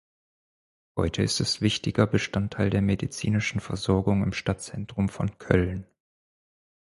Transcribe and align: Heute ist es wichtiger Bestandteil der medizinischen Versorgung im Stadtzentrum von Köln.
Heute 0.97 1.21
ist 1.21 1.39
es 1.41 1.61
wichtiger 1.61 2.07
Bestandteil 2.07 2.71
der 2.71 2.81
medizinischen 2.81 3.59
Versorgung 3.61 4.23
im 4.23 4.33
Stadtzentrum 4.33 5.09
von 5.09 5.37
Köln. 5.37 5.85